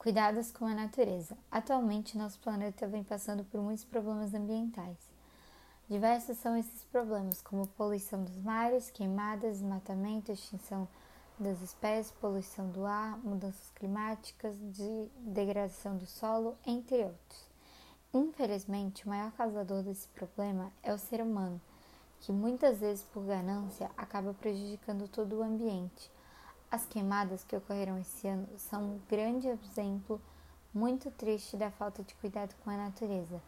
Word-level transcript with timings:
Cuidados 0.00 0.50
com 0.50 0.64
a 0.64 0.72
natureza. 0.72 1.36
Atualmente, 1.50 2.16
nosso 2.16 2.38
planeta 2.40 2.88
vem 2.88 3.04
passando 3.04 3.44
por 3.44 3.60
muitos 3.60 3.84
problemas 3.84 4.32
ambientais. 4.32 4.96
Diversos 5.90 6.38
são 6.38 6.56
esses 6.56 6.84
problemas, 6.84 7.42
como 7.42 7.66
poluição 7.66 8.24
dos 8.24 8.38
mares, 8.38 8.90
queimadas, 8.90 9.58
desmatamento, 9.58 10.32
extinção 10.32 10.88
das 11.38 11.60
espécies, 11.60 12.12
poluição 12.12 12.70
do 12.70 12.86
ar, 12.86 13.18
mudanças 13.18 13.70
climáticas, 13.74 14.56
de 14.72 15.06
degradação 15.18 15.98
do 15.98 16.06
solo, 16.06 16.56
entre 16.64 17.04
outros. 17.04 17.46
Infelizmente, 18.14 19.04
o 19.04 19.10
maior 19.10 19.30
causador 19.32 19.82
desse 19.82 20.08
problema 20.08 20.72
é 20.82 20.94
o 20.94 20.98
ser 20.98 21.20
humano, 21.20 21.60
que 22.20 22.32
muitas 22.32 22.80
vezes 22.80 23.04
por 23.12 23.22
ganância 23.26 23.90
acaba 23.98 24.32
prejudicando 24.32 25.06
todo 25.06 25.36
o 25.36 25.42
ambiente 25.42 26.10
as 26.70 26.86
queimadas 26.86 27.42
que 27.42 27.56
ocorreram 27.56 27.98
esse 27.98 28.28
ano 28.28 28.48
são 28.56 28.82
um 28.82 29.00
grande 29.08 29.48
exemplo 29.48 30.20
muito 30.72 31.10
triste 31.10 31.56
da 31.56 31.70
falta 31.70 32.02
de 32.04 32.14
cuidado 32.14 32.54
com 32.62 32.70
a 32.70 32.76
natureza. 32.76 33.42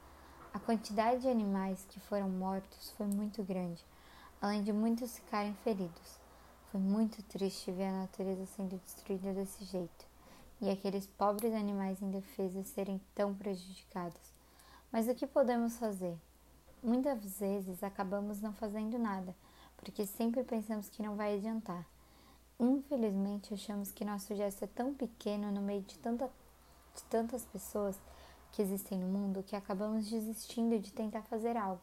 A 0.53 0.59
quantidade 0.59 1.23
de 1.23 1.29
animais 1.29 1.87
que 1.89 2.01
foram 2.01 2.29
mortos 2.29 2.91
foi 2.97 3.07
muito 3.07 3.43
grande, 3.45 3.85
além 4.41 4.63
de 4.65 4.73
muitos 4.73 5.17
ficarem 5.17 5.55
feridos. 5.63 6.21
Foi 6.73 6.81
muito 6.81 7.23
triste 7.23 7.71
ver 7.71 7.85
a 7.85 8.01
natureza 8.01 8.45
sendo 8.47 8.77
destruída 8.79 9.33
desse 9.33 9.65
jeito 9.67 10.13
e 10.61 10.69
aqueles 10.69 11.07
pobres 11.07 11.55
animais 11.55 12.03
indefesos 12.03 12.67
serem 12.69 13.01
tão 13.15 13.35
prejudicados. 13.35 14.33
Mas 14.91 15.09
o 15.09 15.15
que 15.15 15.27
podemos 15.27 15.77
fazer? 15.77 16.17
Muitas 16.83 17.39
vezes 17.39 17.83
acabamos 17.85 18.41
não 18.41 18.53
fazendo 18.53 18.99
nada, 18.99 19.35
porque 19.77 20.05
sempre 20.07 20.43
pensamos 20.43 20.89
que 20.89 21.03
não 21.03 21.15
vai 21.15 21.37
adiantar. 21.37 21.87
Infelizmente, 22.63 23.53
achamos 23.53 23.91
que 23.91 24.05
nosso 24.05 24.37
gesto 24.37 24.63
é 24.63 24.69
tão 24.69 24.95
pequeno 24.95 25.51
no 25.51 25.61
meio 25.61 25.83
de, 25.83 25.99
tanta, 25.99 26.31
de 26.95 27.03
tantas 27.11 27.45
pessoas 27.45 27.99
que 28.53 28.63
existem 28.63 28.97
no 28.97 29.09
mundo 29.09 29.43
que 29.43 29.57
acabamos 29.57 30.09
desistindo 30.09 30.79
de 30.79 30.93
tentar 30.93 31.23
fazer 31.23 31.57
algo. 31.57 31.83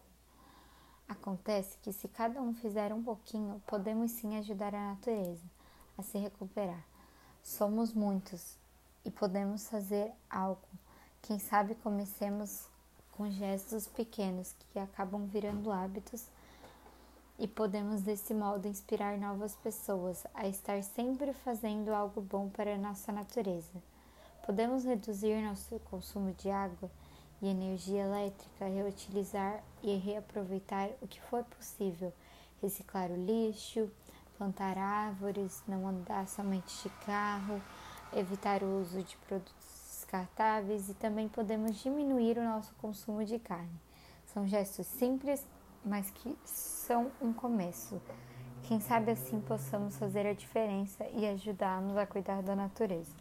Acontece 1.05 1.77
que, 1.81 1.91
se 1.91 2.07
cada 2.07 2.41
um 2.41 2.53
fizer 2.53 2.93
um 2.93 3.03
pouquinho, 3.03 3.61
podemos 3.67 4.11
sim 4.11 4.37
ajudar 4.37 4.73
a 4.73 4.91
natureza 4.91 5.43
a 5.97 6.01
se 6.01 6.17
recuperar. 6.17 6.85
Somos 7.43 7.93
muitos 7.93 8.55
e 9.03 9.11
podemos 9.11 9.67
fazer 9.67 10.13
algo. 10.29 10.65
Quem 11.21 11.39
sabe 11.39 11.75
comecemos 11.75 12.69
com 13.11 13.29
gestos 13.29 13.85
pequenos 13.85 14.55
que 14.71 14.79
acabam 14.79 15.25
virando 15.25 15.73
hábitos 15.73 16.29
e 17.39 17.47
podemos 17.47 18.01
desse 18.01 18.33
modo 18.33 18.67
inspirar 18.67 19.17
novas 19.17 19.55
pessoas 19.55 20.27
a 20.33 20.45
estar 20.45 20.83
sempre 20.83 21.33
fazendo 21.33 21.93
algo 21.93 22.19
bom 22.19 22.49
para 22.49 22.75
a 22.75 22.77
nossa 22.77 23.13
natureza. 23.13 23.81
Podemos 24.45 24.83
reduzir 24.83 25.41
nosso 25.41 25.79
consumo 25.89 26.33
de 26.33 26.49
água 26.49 26.91
e 27.41 27.47
energia 27.47 28.03
elétrica, 28.03 28.65
reutilizar 28.65 29.63
e 29.81 29.95
reaproveitar 29.95 30.89
o 31.01 31.07
que 31.07 31.21
for 31.21 31.45
possível, 31.45 32.11
reciclar 32.61 33.09
o 33.09 33.25
lixo, 33.25 33.89
plantar 34.37 34.77
árvores, 34.77 35.63
não 35.65 35.87
andar 35.87 36.27
somente 36.27 36.83
de 36.83 36.89
carro, 37.05 37.61
evitar 38.13 38.63
o 38.63 38.81
uso 38.81 39.01
de 39.01 39.15
produtos 39.17 39.53
descartáveis 39.87 40.89
e 40.89 40.93
também 40.93 41.29
podemos 41.29 41.77
diminuir 41.77 42.37
o 42.37 42.43
nosso 42.43 42.73
consumo 42.75 43.23
de 43.23 43.39
carne. 43.39 43.79
São 44.33 44.45
gestos 44.45 44.87
simples 44.87 45.45
mas 45.85 46.09
que 46.11 46.35
são 46.43 47.11
um 47.21 47.33
começo. 47.33 48.01
Quem 48.63 48.79
sabe 48.79 49.11
assim 49.11 49.39
possamos 49.41 49.97
fazer 49.97 50.27
a 50.27 50.33
diferença 50.33 51.05
e 51.13 51.25
ajudar-nos 51.25 51.97
a 51.97 52.05
cuidar 52.05 52.41
da 52.43 52.55
natureza. 52.55 53.15